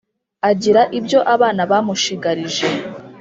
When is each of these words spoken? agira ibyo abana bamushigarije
agira 0.49 0.81
ibyo 0.99 1.19
abana 1.33 1.61
bamushigarije 1.71 2.67